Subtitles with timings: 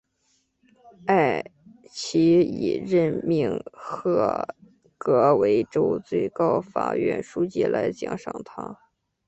[1.05, 1.45] 埃
[1.91, 4.43] 奇以任命赫
[4.97, 8.79] 格为州最高法院书记来奖赏他。